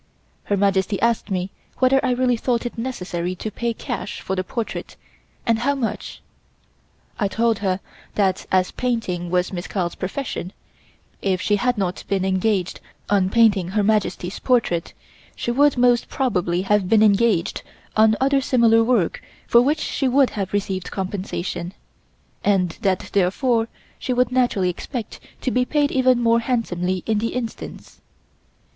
Her 0.45 0.57
Majesty 0.57 0.99
asked 0.99 1.29
me 1.29 1.51
whether 1.77 2.03
I 2.03 2.09
really 2.13 2.35
thought 2.35 2.65
it 2.65 2.75
necessary 2.75 3.35
to 3.35 3.51
pay 3.51 3.71
cash 3.71 4.19
for 4.19 4.35
the 4.35 4.43
portrait 4.43 4.95
and 5.45 5.59
how 5.59 5.75
much. 5.75 6.23
I 7.19 7.27
told 7.27 7.59
her 7.59 7.79
that 8.15 8.47
as 8.51 8.71
painting 8.71 9.29
was 9.29 9.53
Miss 9.53 9.67
Carl's 9.67 9.93
profession, 9.93 10.53
if 11.21 11.39
she 11.39 11.57
had 11.57 11.77
not 11.77 12.03
been 12.07 12.25
engaged 12.25 12.81
on 13.11 13.29
painting 13.29 13.67
Her 13.67 13.83
Majesty's 13.83 14.39
portrait 14.39 14.93
she 15.35 15.51
would 15.51 15.77
most 15.77 16.09
probably 16.09 16.63
have 16.63 16.89
been 16.89 17.03
engaged 17.03 17.61
on 17.95 18.15
other 18.19 18.41
similar 18.41 18.83
work 18.83 19.21
for 19.45 19.61
which 19.61 19.81
she 19.81 20.07
would 20.07 20.31
have 20.31 20.51
received 20.51 20.89
compensation, 20.89 21.75
and 22.43 22.69
that 22.81 23.11
therefore 23.13 23.67
she 23.99 24.13
would 24.13 24.31
naturally 24.31 24.71
expect 24.71 25.19
to 25.41 25.51
be 25.51 25.63
paid 25.63 25.91
even 25.91 26.23
more 26.23 26.39
handsomely 26.39 27.03
in 27.05 27.19
this 27.19 27.29
instance. 27.29 28.01